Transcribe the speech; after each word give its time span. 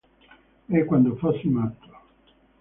E 0.77 0.79
quando 0.83 1.15
fossi 1.19 1.47
matto. 1.47 1.87